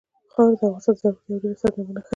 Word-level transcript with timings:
خاوره 0.33 0.55
د 0.59 0.61
افغانستان 0.63 0.93
د 0.95 0.97
زرغونتیا 1.01 1.29
یوه 1.29 1.41
ډېره 1.43 1.57
څرګنده 1.61 1.91
نښه 1.97 2.03
ده. 2.05 2.09